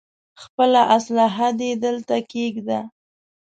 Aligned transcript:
خپله 0.43 0.81
اسلاحه 0.97 1.47
دې 1.59 1.71
دلته 1.83 2.15
کېږده. 2.31 2.79